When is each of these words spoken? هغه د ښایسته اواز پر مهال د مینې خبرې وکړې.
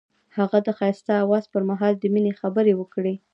هغه 0.37 0.57
د 0.63 0.67
ښایسته 0.77 1.13
اواز 1.23 1.43
پر 1.53 1.63
مهال 1.69 1.93
د 1.97 2.03
مینې 2.13 2.33
خبرې 2.41 2.73
وکړې. 2.77 3.15